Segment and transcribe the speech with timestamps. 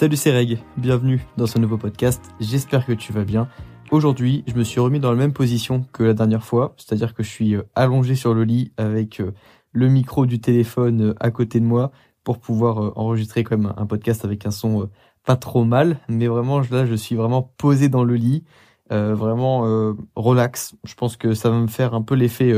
[0.00, 3.50] Salut c'est Reg, bienvenue dans ce nouveau podcast, j'espère que tu vas bien.
[3.90, 7.22] Aujourd'hui, je me suis remis dans la même position que la dernière fois, c'est-à-dire que
[7.22, 9.32] je suis euh, allongé sur le lit avec euh,
[9.72, 11.92] le micro du téléphone euh, à côté de moi
[12.24, 14.88] pour pouvoir enregistrer quand même un podcast avec un son
[15.26, 18.44] pas trop mal, mais vraiment là je suis vraiment posé dans le lit,
[18.90, 20.76] vraiment relax.
[20.84, 22.54] Je pense que ça va me faire un peu l'effet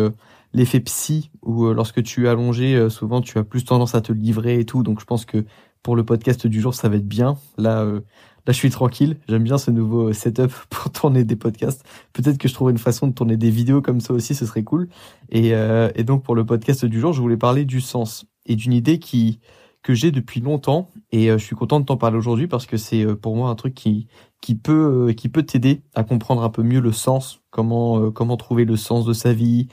[0.52, 4.58] l'effet psy où lorsque tu es allongé, souvent tu as plus tendance à te livrer
[4.58, 5.44] et tout, donc je pense que
[5.82, 7.36] pour le podcast du jour, ça va être bien.
[7.58, 8.00] Là, euh,
[8.46, 9.18] là, je suis tranquille.
[9.28, 11.84] J'aime bien ce nouveau setup pour tourner des podcasts.
[12.12, 14.64] Peut-être que je trouverai une façon de tourner des vidéos comme ça aussi, ce serait
[14.64, 14.88] cool.
[15.30, 18.72] Et, euh, donc, pour le podcast du jour, je voulais parler du sens et d'une
[18.72, 19.40] idée qui
[19.82, 20.88] que j'ai depuis longtemps.
[21.10, 23.56] Et euh, je suis content de t'en parler aujourd'hui parce que c'est pour moi un
[23.56, 24.06] truc qui
[24.42, 28.66] qui peut qui peut t'aider à comprendre un peu mieux le sens, comment comment trouver
[28.66, 29.68] le sens de sa vie,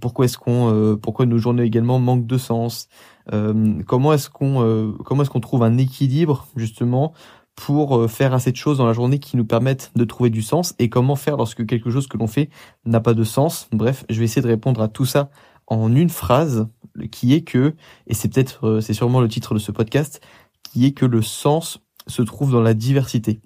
[0.00, 2.88] pourquoi est-ce qu'on pourquoi nos journées également manquent de sens.
[3.32, 7.14] Euh, comment est-ce qu'on euh, comment est-ce qu'on trouve un équilibre justement
[7.56, 10.42] pour euh, faire assez de choses dans la journée qui nous permettent de trouver du
[10.42, 12.50] sens et comment faire lorsque quelque chose que l'on fait
[12.84, 13.68] n'a pas de sens.
[13.72, 15.30] Bref, je vais essayer de répondre à tout ça
[15.66, 16.68] en une phrase
[17.10, 17.74] qui est que,
[18.06, 20.20] et c'est peut-être, c'est sûrement le titre de ce podcast,
[20.62, 23.40] qui est que le sens se trouve dans la diversité.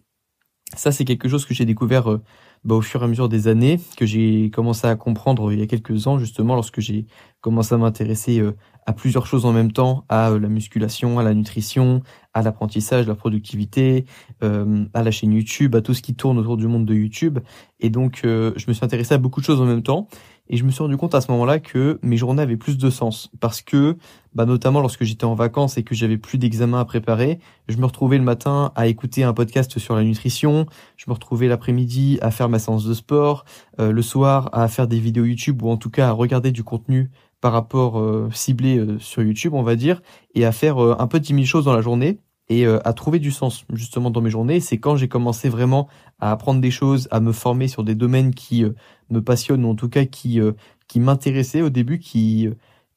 [0.77, 2.19] Ça, c'est quelque chose que j'ai découvert
[2.65, 5.63] bah, au fur et à mesure des années, que j'ai commencé à comprendre il y
[5.63, 7.07] a quelques ans, justement, lorsque j'ai
[7.41, 11.23] commencé à m'intéresser euh, à plusieurs choses en même temps, à euh, la musculation, à
[11.23, 12.03] la nutrition,
[12.35, 14.07] à l'apprentissage, la productivité,
[14.43, 17.39] euh, à la chaîne YouTube, à tout ce qui tourne autour du monde de YouTube.
[17.79, 20.09] Et donc, je me suis intéressé à beaucoup de choses en même temps.
[20.51, 22.91] Et je me suis rendu compte à ce moment-là que mes journées avaient plus de
[22.91, 23.31] sens.
[23.41, 23.97] Parce que,
[24.35, 27.85] bah, notamment lorsque j'étais en vacances et que j'avais plus d'examens à préparer, je me
[27.85, 32.31] retrouvais le matin à écouter un podcast sur la nutrition, je me retrouvais l'après-midi à
[32.31, 33.45] faire ma séance de sport,
[33.81, 36.65] euh, le soir à faire des vidéos YouTube ou en tout cas à regarder du
[36.65, 37.11] contenu
[37.41, 40.01] par rapport euh, ciblé euh, sur YouTube, on va dire,
[40.35, 42.21] et à faire un peu dix mille choses dans la journée
[42.51, 44.61] et à trouver du sens justement dans mes journées.
[44.61, 45.89] C'est quand j'ai commencé vraiment
[46.19, 48.65] à apprendre des choses, à me former sur des domaines qui
[49.11, 50.53] me passionne ou en tout cas qui euh,
[50.87, 52.49] qui m'intéressait au début, qui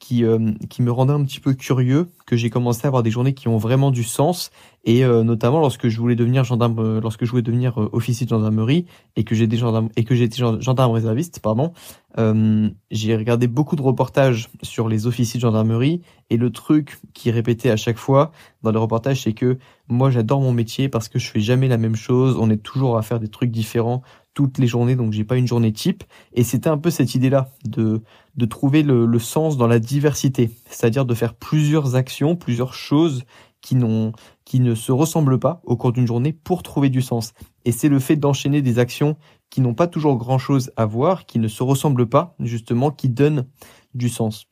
[0.01, 3.11] qui euh, qui me rendait un petit peu curieux, que j'ai commencé à avoir des
[3.11, 4.49] journées qui ont vraiment du sens.
[4.83, 8.87] Et euh, notamment lorsque je voulais devenir gendarme, lorsque je voulais devenir officier de gendarmerie
[9.15, 11.71] et que j'étais gendarme et que j'étais gendarme réserviste, pardon,
[12.17, 16.01] j'ai regardé beaucoup de reportages sur les officiers de gendarmerie.
[16.31, 18.31] Et le truc qui répétait à chaque fois
[18.63, 21.77] dans les reportages, c'est que moi j'adore mon métier parce que je fais jamais la
[21.77, 24.01] même chose, on est toujours à faire des trucs différents
[24.33, 26.03] toutes les journées, donc j'ai pas une journée type.
[26.33, 28.01] Et c'était un peu cette idée-là de
[28.35, 33.23] de trouver le, le sens dans la diversité, c'est-à-dire de faire plusieurs actions, plusieurs choses
[33.61, 34.13] qui n'ont
[34.45, 37.33] qui ne se ressemblent pas au cours d'une journée pour trouver du sens.
[37.65, 39.17] Et c'est le fait d'enchaîner des actions
[39.49, 43.47] qui n'ont pas toujours grand-chose à voir, qui ne se ressemblent pas justement, qui donnent
[43.93, 44.47] du sens.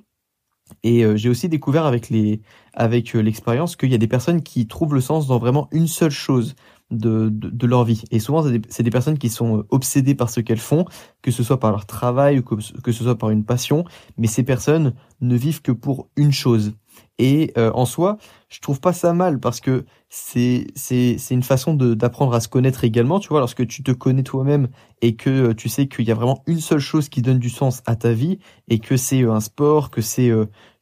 [0.84, 2.42] Et euh, j'ai aussi découvert avec les
[2.74, 5.88] avec euh, l'expérience qu'il y a des personnes qui trouvent le sens dans vraiment une
[5.88, 6.56] seule chose
[6.92, 8.04] de, de, leur vie.
[8.12, 10.86] Et souvent, c'est des, personnes qui sont euh, obsédées par ce qu'elles font,
[11.22, 13.84] que ce soit par leur travail ou que, que, ce soit par une passion,
[14.18, 16.74] mais ces personnes ne vivent que pour une chose.
[17.20, 18.18] Et euh, en soi,
[18.50, 22.48] je trouve pas ça mal parce que c'est c'est une façon de d'apprendre à se
[22.48, 23.20] connaître également.
[23.20, 24.70] Tu vois, lorsque tu te connais toi-même
[25.02, 27.50] et que euh, tu sais qu'il y a vraiment une seule chose qui donne du
[27.50, 30.32] sens à ta vie et que c'est un sport, que c'est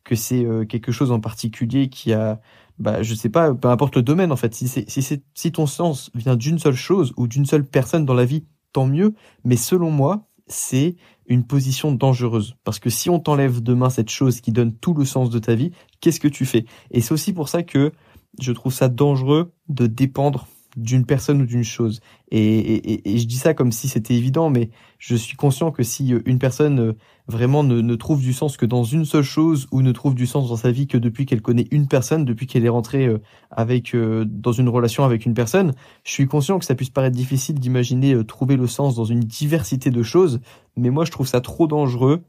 [0.04, 2.40] que c'est quelque chose en particulier qui a
[2.80, 4.54] bah je sais pas, peu importe le domaine en fait.
[4.54, 8.14] Si c'est si si ton sens vient d'une seule chose ou d'une seule personne dans
[8.14, 9.14] la vie, tant mieux.
[9.44, 10.96] Mais selon moi, c'est
[11.28, 15.06] une position dangereuse parce que si on t'enlève demain cette chose qui donne tout le
[15.06, 16.66] sens de ta vie, qu'est-ce que tu fais?
[16.92, 17.92] Et c'est aussi pour ça que
[18.40, 22.00] je trouve ça dangereux de dépendre d'une personne ou d'une chose.
[22.32, 26.22] Et, je dis ça comme si c'était évident, mais je suis conscient que si euh,
[26.26, 26.94] une personne euh,
[27.28, 30.28] vraiment ne, ne, trouve du sens que dans une seule chose ou ne trouve du
[30.28, 33.18] sens dans sa vie que depuis qu'elle connaît une personne, depuis qu'elle est rentrée euh,
[33.50, 35.74] avec dans une relation avec une personne,
[36.04, 39.90] je suis conscient que ça puisse paraître difficile d'imaginer trouver le sens dans une diversité
[39.90, 40.40] de choses,
[40.76, 42.24] mais moi je trouve ça trop dangereux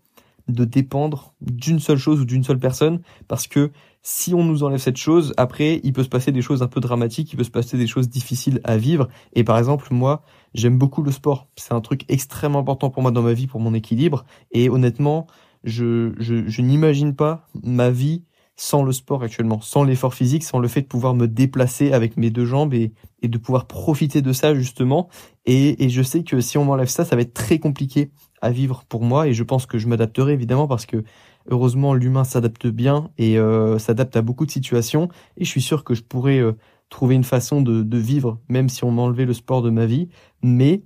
[0.49, 3.71] de dépendre d'une seule chose ou d'une seule personne parce que
[4.03, 6.81] si on nous enlève cette chose, après, il peut se passer des choses un peu
[6.81, 9.09] dramatiques, il peut se passer des choses difficiles à vivre.
[9.35, 10.23] Et par exemple, moi,
[10.55, 11.49] j'aime beaucoup le sport.
[11.57, 14.25] C'est un truc extrêmement important pour moi dans ma vie, pour mon équilibre.
[14.53, 15.27] Et honnêtement,
[15.65, 18.23] je, je, je n'imagine pas ma vie
[18.57, 22.17] sans le sport actuellement, sans l'effort physique, sans le fait de pouvoir me déplacer avec
[22.17, 22.93] mes deux jambes et,
[23.23, 25.09] de pouvoir profiter de ça justement.
[25.47, 28.11] Et, et je sais que si on m'enlève ça, ça va être très compliqué
[28.43, 31.05] à vivre pour moi et je pense que je m'adapterai évidemment parce que
[31.51, 35.85] heureusement l'humain s'adapte bien et euh, s'adapte à beaucoup de situations et je suis sûr
[35.85, 36.53] que je pourrais euh,
[36.89, 40.09] trouver une façon de, vivre même si on m'enlevait le sport de ma vie
[40.43, 40.83] mais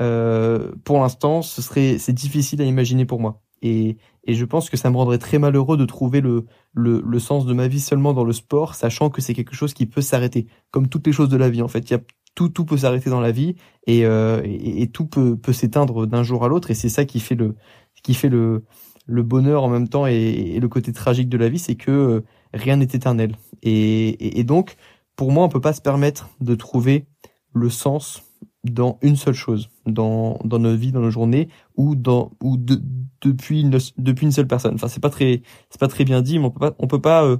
[0.00, 4.70] euh, pour l'instant ce serait c'est difficile à imaginer pour moi Et, et je pense
[4.70, 7.80] que ça me rendrait très malheureux de trouver le, le, le sens de ma vie
[7.80, 11.12] seulement dans le sport, sachant que c'est quelque chose qui peut s'arrêter, comme toutes les
[11.12, 11.90] choses de la vie en fait.
[11.90, 12.00] Il y a
[12.34, 13.56] tout, tout peut s'arrêter dans la vie
[13.86, 17.20] et, euh, et, tout peut, peut s'éteindre d'un jour à l'autre et c'est ça qui
[17.20, 17.56] fait le,
[18.02, 18.64] qui fait le,
[19.06, 21.90] le bonheur en même temps et, et le côté tragique de la vie, c'est que
[21.90, 22.20] euh,
[22.54, 23.36] rien n'est éternel.
[23.62, 24.76] Et, et, donc,
[25.16, 27.06] pour moi, on peut pas se permettre de trouver
[27.52, 28.22] le sens
[28.64, 32.80] dans une seule chose, dans, dans notre vie, dans nos journées, ou dans ou de,
[33.20, 34.74] depuis une depuis une seule personne.
[34.74, 37.00] Enfin, c'est pas très c'est pas très bien dit, mais on peut pas on peut
[37.00, 37.38] pas euh,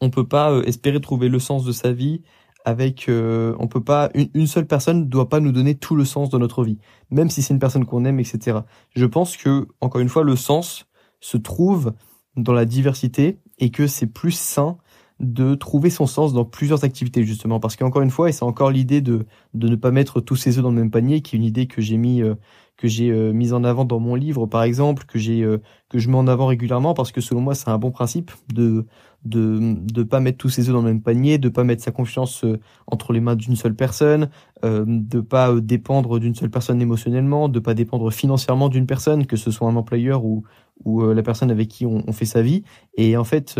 [0.00, 2.22] on peut pas euh, espérer trouver le sens de sa vie
[2.68, 6.28] avec euh, on peut pas une, seule personne doit pas nous donner tout le sens
[6.28, 6.78] de notre vie,
[7.10, 8.58] même si c'est une personne qu'on aime, etc.
[8.94, 10.86] Je pense que encore une fois le sens
[11.20, 11.94] se trouve
[12.36, 14.76] dans la diversité et que c'est plus sain
[15.18, 18.70] de trouver son sens dans plusieurs activités justement parce qu'encore une fois et c'est encore
[18.70, 21.38] l'idée de de ne pas mettre tous ses œufs dans le même panier qui est
[21.38, 22.34] une idée que j'ai mis euh,
[22.78, 25.58] que j'ai euh, mise en avant dans mon livre par exemple que j'ai euh,
[25.90, 28.86] que je mets en avant régulièrement parce que selon moi c'est un bon principe de
[29.26, 31.90] de de pas mettre tous ses œufs dans le même panier de pas mettre sa
[31.90, 32.44] confiance
[32.86, 34.30] entre les mains d'une seule personne
[34.64, 39.36] euh, de pas dépendre d'une seule personne émotionnellement de pas dépendre financièrement d'une personne que
[39.36, 40.44] ce soit un employeur ou
[40.84, 42.62] ou la personne avec qui on, fait sa vie.
[42.96, 43.58] Et en fait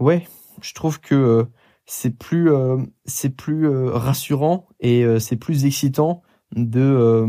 [0.00, 0.26] ouais
[0.62, 1.44] je trouve que euh,
[1.86, 6.22] c'est plus euh, c'est plus euh, rassurant et c'est plus excitant
[6.54, 7.26] de,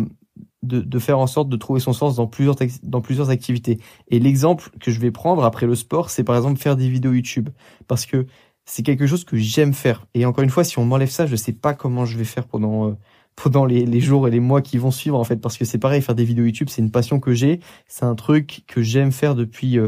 [0.63, 3.79] de de faire en sorte de trouver son sens dans plusieurs dans plusieurs activités.
[4.09, 7.13] Et l'exemple que je vais prendre après le sport, c'est par exemple faire des vidéos
[7.13, 7.49] YouTube.
[7.87, 8.25] Parce que
[8.65, 10.05] c'est quelque chose que j'aime faire.
[10.13, 12.47] Et encore une fois, si on m'enlève ça, je sais pas comment je vais faire
[12.47, 12.97] pendant
[13.35, 15.37] pendant les, jours et les mois qui vont suivre en fait.
[15.37, 17.59] Parce que c'est pareil faire des vidéos YouTube c'est une passion que j'ai.
[17.87, 19.79] C'est un truc que j'aime faire depuis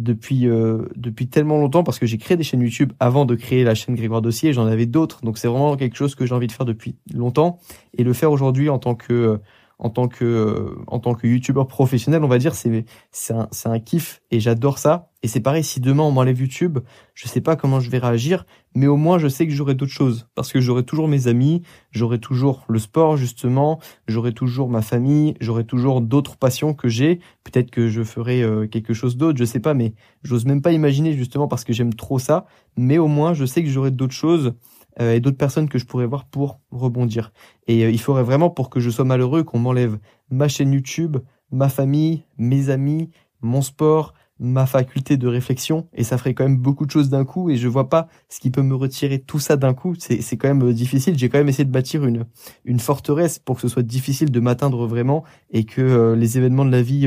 [0.00, 3.64] depuis euh, depuis tellement longtemps parce que j'ai créé des chaînes YouTube avant de créer
[3.64, 6.46] la chaîne Grégoire Dossier, j'en avais d'autres, donc c'est vraiment quelque chose que j'ai envie
[6.46, 7.58] de faire depuis longtemps.
[7.96, 9.38] Et le faire aujourd'hui en tant que euh,
[9.80, 13.48] en tant que euh, en tant que youtubeur professionnel, on va dire, c'est c'est un
[13.50, 15.08] c'est un kiff et j'adore ça.
[15.22, 16.78] Et c'est pareil, si demain on m'enlève YouTube,
[17.14, 18.44] je sais pas comment je vais réagir,
[18.74, 21.62] mais au moins je sais que j'aurai d'autres choses parce que j'aurai toujours mes amis,
[21.90, 27.20] j'aurai toujours le sport justement, j'aurai toujours ma famille, j'aurai toujours d'autres passions que j'ai.
[27.44, 30.72] Peut-être que je ferai euh, quelque chose d'autre, je sais pas, mais j'ose même pas
[30.72, 32.44] imaginer justement parce que j'aime trop ça.
[32.76, 34.54] Mais au moins je sais que j'aurai d'autres choses
[35.00, 37.32] euh, et d'autres personnes que je pourrais voir pour rebondir.
[37.66, 39.98] Et euh, il faudrait vraiment pour que je sois malheureux qu'on m'enlève
[40.30, 41.18] ma chaîne YouTube,
[41.50, 43.10] ma famille, mes amis,
[43.42, 47.26] mon sport, ma faculté de réflexion et ça ferait quand même beaucoup de choses d'un
[47.26, 50.36] coup et je vois pas ce qui peut me retirer tout ça d'un coup c'est
[50.38, 52.24] quand même euh, difficile j'ai quand même essayé de bâtir une
[52.64, 56.70] une forteresse pour que ce soit difficile de m'atteindre vraiment et que les événements de
[56.70, 57.06] la vie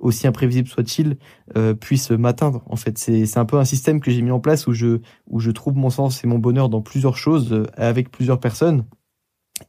[0.00, 1.18] aussi imprévisible soit-il,
[1.56, 2.62] euh, puisse m'atteindre.
[2.66, 5.40] En fait, c'est un peu un système que j'ai mis en place où je où
[5.40, 8.84] je trouve mon sens et mon bonheur dans plusieurs choses euh, avec plusieurs personnes.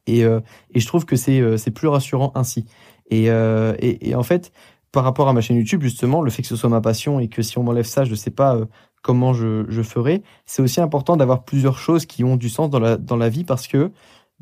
[0.06, 0.40] Et euh,
[0.74, 2.66] et je trouve que c'est euh, c'est plus rassurant ainsi.
[3.10, 4.52] Et, et, en fait,
[4.90, 7.28] par rapport à ma chaîne YouTube, justement, le fait que ce soit ma passion et
[7.28, 8.58] que si on m'enlève ça, je sais pas
[9.02, 12.78] comment je, je ferai, c'est aussi important d'avoir plusieurs choses qui ont du sens dans
[12.78, 13.90] la, dans la vie parce que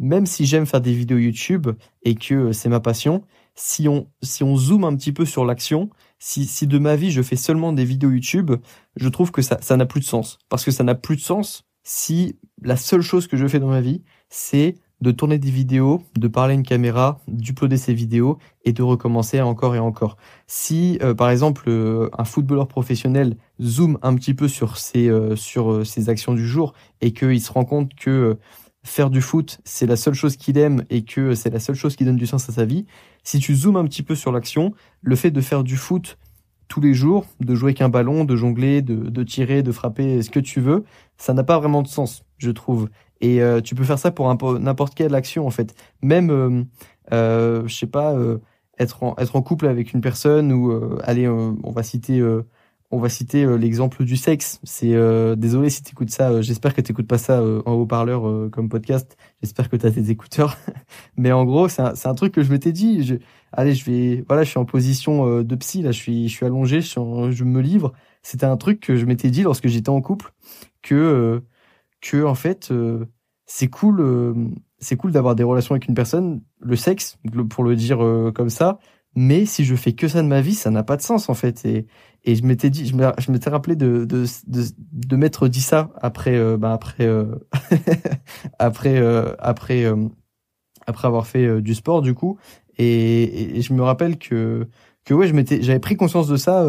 [0.00, 1.68] même si j'aime faire des vidéos YouTube
[2.02, 3.22] et que c'est ma passion,
[3.54, 7.12] si on, si on zoome un petit peu sur l'action, si, si de ma vie
[7.12, 8.52] je fais seulement des vidéos YouTube,
[8.96, 10.38] je trouve que ça, ça n'a plus de sens.
[10.48, 13.68] Parce que ça n'a plus de sens si la seule chose que je fais dans
[13.68, 18.38] ma vie, c'est de tourner des vidéos, de parler à une caméra, d'uploader ces vidéos
[18.64, 20.16] et de recommencer encore et encore.
[20.46, 25.36] Si euh, par exemple euh, un footballeur professionnel zoome un petit peu sur ses euh,
[25.36, 28.38] sur ses actions du jour et qu'il se rend compte que
[28.82, 31.96] faire du foot, c'est la seule chose qu'il aime et que c'est la seule chose
[31.96, 32.86] qui donne du sens à sa vie,
[33.24, 34.72] si tu zoomes un petit peu sur l'action,
[35.02, 36.18] le fait de faire du foot
[36.68, 40.22] tous les jours, de jouer avec un ballon, de jongler, de, de tirer, de frapper,
[40.22, 40.84] ce que tu veux,
[41.18, 42.88] ça n'a pas vraiment de sens, je trouve.
[43.20, 45.74] Et euh, tu peux faire ça pour n'importe quelle action en fait.
[46.00, 46.62] Même, euh,
[47.12, 48.38] euh, je sais pas, euh,
[48.78, 50.72] être en, être en couple avec une personne ou
[51.02, 52.22] allez, on va citer
[52.90, 54.60] on va citer euh, l'exemple du sexe.
[54.64, 56.30] C'est euh, désolé si tu écoutes ça.
[56.30, 59.16] Euh, j'espère que tu écoutes pas ça en haut-parleur comme podcast.
[59.42, 60.56] J'espère que tu as tes écouteurs.
[61.16, 63.04] Mais en gros, c'est un, un, truc que je m'étais dit.
[63.04, 63.14] Je,
[63.52, 64.24] allez, je vais.
[64.26, 65.82] Voilà, je suis en position de psy.
[65.82, 66.80] Là, je suis, je suis allongé.
[66.80, 67.92] Je, je me livre.
[68.22, 70.32] C'était un truc que je m'étais dit lorsque j'étais en couple
[70.82, 71.42] que
[72.00, 72.72] que en fait
[73.46, 74.52] c'est cool.
[74.78, 76.42] c'est cool d'avoir des relations avec une personne.
[76.60, 77.18] Le sexe,
[77.50, 77.98] pour le dire
[78.34, 78.78] comme ça.
[79.16, 81.34] Mais si je fais que ça de ma vie, ça n'a pas de sens en
[81.34, 81.64] fait.
[81.64, 81.86] Et
[82.24, 86.36] et je m'étais dit, je m'étais rappelé de, de, de, de m'être dit ça après,
[86.36, 87.36] euh, bah après, euh,
[88.58, 90.06] après, euh, après, euh,
[90.86, 92.38] après avoir fait du sport du coup.
[92.78, 94.68] Et, et, je me rappelle que,
[95.04, 96.66] que ouais, je m'étais, j'avais pris conscience de ça,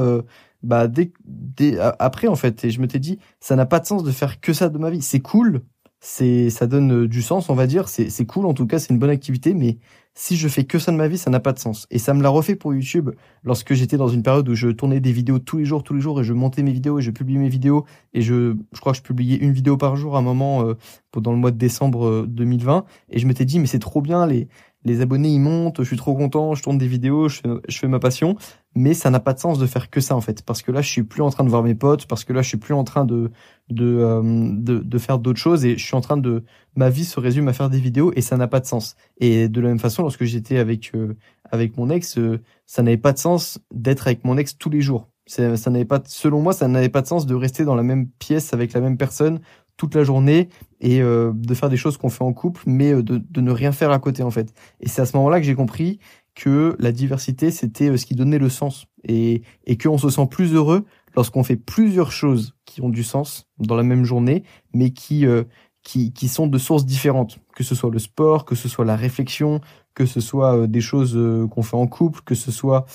[0.63, 2.63] bah dès, dès, après en fait.
[2.65, 4.89] Et je m'étais dit, ça n'a pas de sens de faire que ça de ma
[4.89, 5.01] vie.
[5.01, 5.63] C'est cool,
[5.99, 7.89] c'est, ça donne du sens, on va dire.
[7.89, 9.79] C'est, c'est cool en tout cas, c'est une bonne activité, mais
[10.13, 11.87] si je fais que ça de ma vie, ça n'a pas de sens.
[11.89, 13.11] Et ça me l'a refait pour YouTube
[13.43, 16.01] lorsque j'étais dans une période où je tournais des vidéos tous les jours, tous les
[16.01, 17.85] jours, et je montais mes vidéos et je publiais mes vidéos.
[18.13, 20.73] Et je, je crois que je publiais une vidéo par jour à un moment euh,
[21.11, 22.77] pendant le mois de décembre 2020.
[22.77, 24.49] Euh, et je m'étais dit, mais c'est trop bien, les,
[24.83, 27.39] les abonnés ils montent, je suis trop content, je tourne des vidéos, je
[27.69, 28.35] fais, ma passion,
[28.75, 30.81] mais ça n'a pas de sens de faire que ça en fait, parce que là
[30.81, 32.73] je suis plus en train de voir mes potes, parce que là je suis plus
[32.73, 33.31] en train de
[33.69, 36.43] de euh, de, de, faire d'autres choses et je suis en train de
[36.75, 38.95] ma vie se résume à faire des vidéos et ça n'a pas de sens.
[39.17, 41.15] Et de la même façon, lorsque j'étais avec euh,
[41.51, 44.81] avec mon ex, euh, ça n'avait pas de sens d'être avec mon ex tous les
[44.81, 45.07] jours.
[45.27, 48.07] Ça, n'avait pas, selon moi, ça n'avait pas de sens de rester dans la même
[48.07, 49.39] pièce avec la même personne
[49.77, 50.49] toute la journée
[50.81, 53.91] et de faire des choses qu'on fait en couple, mais de, de, ne rien faire
[53.91, 54.53] à côté en fait.
[54.81, 55.99] Et c'est à ce moment-là que j'ai compris
[56.35, 60.27] que la diversité c'était euh, ce qui donnait le sens et et qu'on se sent
[60.29, 60.85] plus heureux
[61.15, 65.25] lorsqu'on fait plusieurs choses qui ont du sens dans la même journée, mais qui
[65.83, 68.95] qui, qui sont de sources différentes, que ce soit le sport, que ce soit la
[68.95, 69.59] réflexion,
[69.93, 71.19] que ce soit des choses
[71.49, 72.85] qu'on fait en couple, que ce soit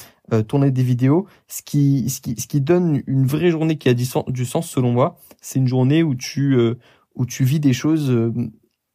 [0.48, 1.26] tourner des vidéos.
[1.46, 4.92] Ce qui, ce qui, ce qui donne une vraie journée qui a du sens, selon
[4.92, 6.56] moi, c'est une journée où tu,
[7.14, 8.32] où tu vis des choses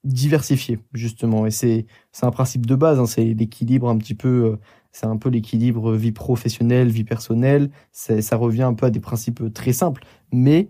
[0.04, 1.46] diversifiées justement.
[1.46, 3.00] Et c'est, c'est un principe de base.
[3.00, 4.58] Hein, c'est l'équilibre un petit peu.
[4.92, 7.72] c'est un peu l'équilibre vie professionnelle, vie personnelle.
[7.92, 10.04] Ça revient un peu à des principes très simples,
[10.34, 10.70] mais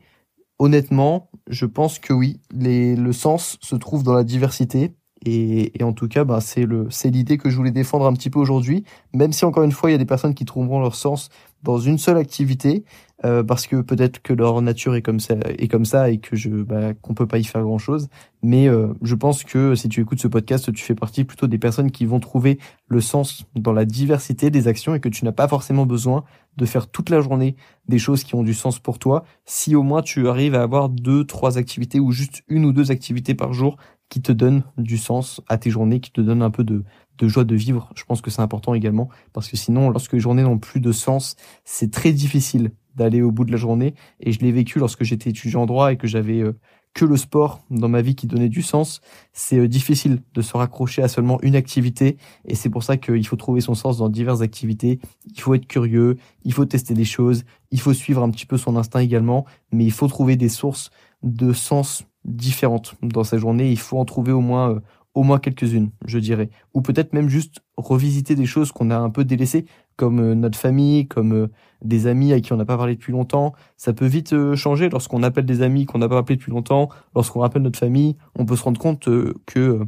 [0.62, 4.94] honnêtement, je pense que oui, les, le sens se trouve dans la diversité.
[5.26, 8.14] Et, et en tout cas, bah, c'est le, c'est l'idée que je voulais défendre un
[8.14, 8.86] petit peu aujourd'hui.
[9.14, 11.30] Même si encore une fois, il y a des personnes qui trouveront leur sens
[11.64, 12.84] dans une seule activité,
[13.24, 16.36] euh, parce que peut-être que leur nature est comme ça, est comme ça, et que
[16.36, 18.10] je, bah, qu'on peut pas y faire grand chose.
[18.42, 21.60] Mais euh, je pense que si tu écoutes ce podcast, tu fais partie plutôt des
[21.60, 25.32] personnes qui vont trouver le sens dans la diversité des actions et que tu n'as
[25.32, 26.24] pas forcément besoin
[26.58, 27.56] de faire toute la journée
[27.88, 29.24] des choses qui ont du sens pour toi.
[29.46, 32.92] Si au moins tu arrives à avoir deux, trois activités ou juste une ou deux
[32.92, 33.78] activités par jour
[34.10, 36.84] qui te donnent du sens à tes journées, qui te donnent un peu de,
[37.18, 37.90] de joie de vivre.
[37.96, 40.92] Je pense que c'est important également parce que sinon, lorsque les journées n'ont plus de
[40.92, 43.94] sens, c'est très difficile d'aller au bout de la journée.
[44.20, 46.54] Et je l'ai vécu lorsque j'étais étudiant en droit et que j'avais euh,
[46.94, 49.02] que le sport dans ma vie qui donnait du sens.
[49.34, 52.18] C'est euh, difficile de se raccrocher à seulement une activité.
[52.46, 55.00] Et c'est pour ça qu'il faut trouver son sens dans diverses activités.
[55.26, 58.58] Il faut être curieux, il faut tester des choses, il faut suivre un petit peu
[58.58, 59.46] son instinct également.
[59.72, 60.92] Mais il faut trouver des sources
[61.24, 63.72] de sens différentes dans sa journée.
[63.72, 64.80] Il faut en trouver au moins euh,
[65.14, 66.50] au moins quelques-unes, je dirais.
[66.74, 69.66] Ou peut-être même juste revisiter des choses qu'on a un peu délaissées,
[69.98, 71.48] comme euh, notre famille, comme euh,
[71.84, 73.54] des amis à qui on n'a pas parlé depuis longtemps.
[73.78, 76.90] Ça peut vite euh, changer lorsqu'on appelle des amis qu'on n'a pas appelé depuis longtemps,
[77.16, 79.08] lorsqu'on rappelle notre famille, on peut se rendre compte
[79.46, 79.88] que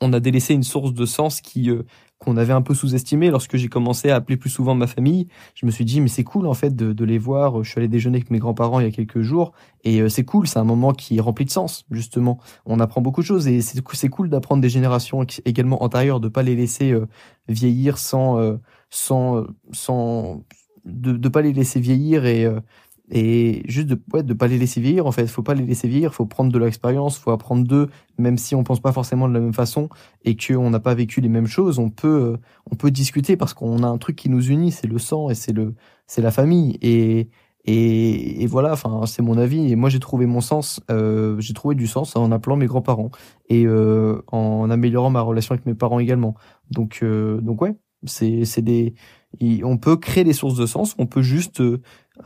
[0.00, 1.70] on a délaissé une source de sens qui
[2.20, 5.26] qu'on avait un peu sous-estimé lorsque j'ai commencé à appeler plus souvent ma famille.
[5.54, 7.64] Je me suis dit mais c'est cool en fait de, de, les voir.
[7.64, 9.52] Je suis allé déjeuner avec mes grands-parents il y a quelques jours
[9.84, 10.46] et euh, c'est cool.
[10.46, 12.38] C'est un moment qui est rempli de sens justement.
[12.66, 16.42] On apprend beaucoup de choses et c'est cool d'apprendre des générations également antérieures, de pas
[16.42, 17.06] les laisser euh,
[17.48, 18.58] vieillir sans euh,
[18.90, 20.44] sans sans
[20.84, 22.46] de de pas les laisser vieillir et
[23.10, 25.26] et juste de ouais, de pas les laisser vieillir en fait.
[25.26, 26.14] Faut pas les laisser vieillir.
[26.14, 27.18] Faut prendre de l'expérience.
[27.18, 27.88] Faut apprendre d'eux
[28.18, 29.88] même si on pense pas forcément de la même façon
[30.24, 32.36] et qu'on n'a pas vécu les mêmes choses on peut
[32.70, 34.70] on peut discuter parce qu'on a un truc qui nous unit.
[34.70, 35.74] C'est le sang et c'est le
[36.06, 36.78] c'est la famille.
[36.82, 37.28] Et
[37.64, 38.72] et, et voilà.
[38.72, 39.72] Enfin c'est mon avis.
[39.72, 43.10] Et moi j'ai trouvé mon sens euh, j'ai trouvé du sens en appelant mes grands-parents
[43.48, 46.36] et euh, en améliorant ma relation avec mes parents également.
[46.70, 47.74] Donc euh, donc ouais
[48.04, 48.94] c'est c'est des
[49.62, 50.94] on peut créer des sources de sens.
[50.98, 51.62] On peut juste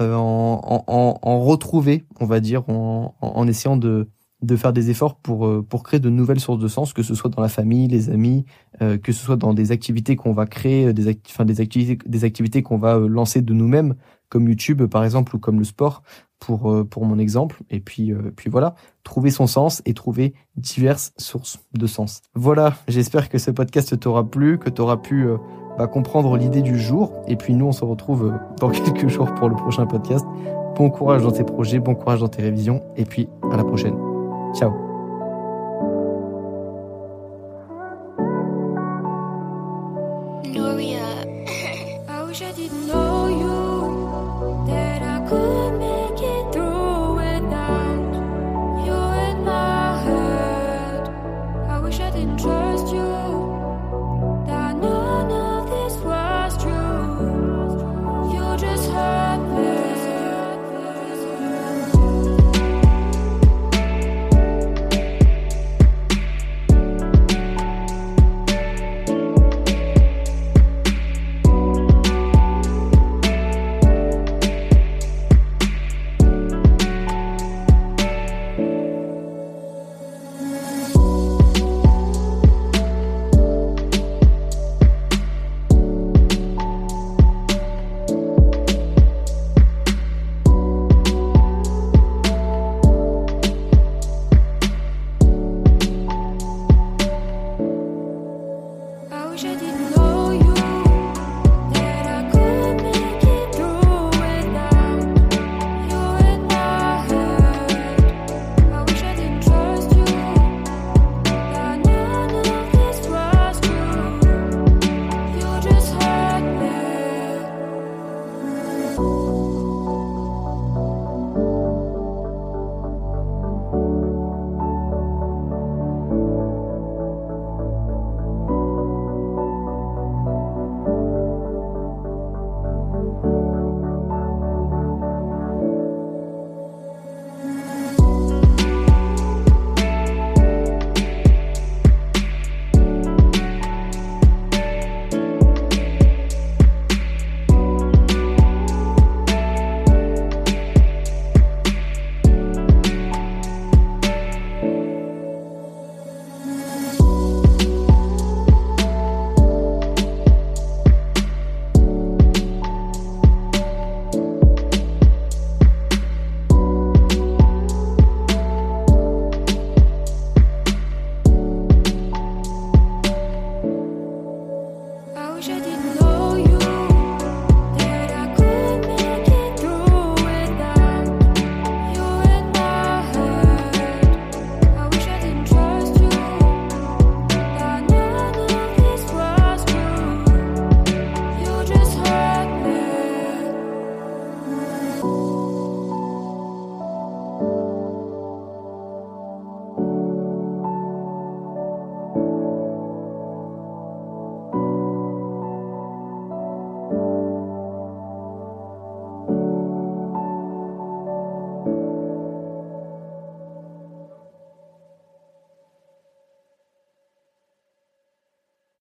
[0.01, 4.09] euh, en, en, en, retrouver, on va dire, en, en essayant de,
[4.43, 7.15] de faire des efforts pour, euh, pour créer de nouvelles sources de sens, que ce
[7.15, 8.45] soit dans la famille, les amis,
[8.83, 12.25] euh, que ce soit dans des activités qu'on va créer, des, enfin, des activités, des
[12.25, 13.95] activités qu'on va lancer de nous-mêmes,
[14.29, 16.03] comme YouTube par exemple, ou comme le sport,
[16.41, 17.63] pour, pour mon exemple.
[17.71, 22.21] Et puis, puis voilà, trouver son sens et trouver diverses sources de sens.
[22.35, 25.27] Voilà, j'espère que ce podcast t'aura plu, que t'auras pu
[25.79, 27.13] va comprendre l'idée du jour.
[27.27, 30.25] Et puis nous, on se retrouve euh, dans quelques jours pour le prochain podcast.
[30.77, 32.83] Bon courage dans tes projets, bon courage dans tes révisions.
[32.97, 33.95] Et puis à la prochaine.
[34.55, 34.94] Ciao.